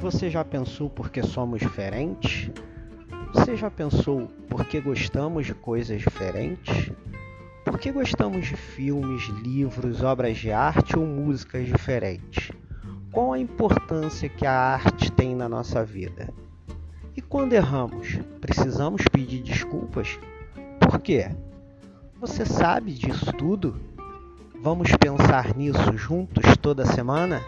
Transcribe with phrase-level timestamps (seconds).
[0.00, 2.50] você já pensou porque somos diferentes?
[3.34, 6.90] Você já pensou porque gostamos de coisas diferentes?
[7.66, 12.50] Por que gostamos de filmes, livros, obras de arte ou músicas diferentes?
[13.12, 16.32] Qual a importância que a arte tem na nossa vida?
[17.14, 20.18] E quando erramos, precisamos pedir desculpas?
[20.80, 21.30] Por quê?
[22.18, 23.78] Você sabe disso tudo?
[24.62, 27.42] Vamos pensar nisso juntos toda semana?